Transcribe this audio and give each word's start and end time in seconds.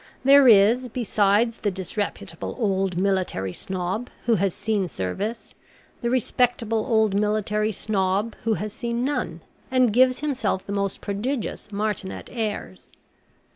There 0.23 0.47
is, 0.47 0.89
besides 0.89 1.57
the 1.57 1.69
disreputable 1.69 2.55
old 2.57 2.97
Military 2.97 3.53
Snob, 3.53 4.09
who 4.25 4.33
has 4.33 4.51
seen 4.51 4.87
service, 4.87 5.53
the 6.01 6.09
respectable 6.09 6.83
old 6.87 7.13
Military 7.13 7.71
Snob, 7.71 8.35
who 8.43 8.55
has 8.55 8.73
seen 8.73 9.05
none, 9.05 9.41
and 9.69 9.93
gives 9.93 10.21
himself 10.21 10.65
the 10.65 10.73
most 10.73 11.01
prodigious 11.01 11.71
Martinet 11.71 12.31
airs. 12.33 12.89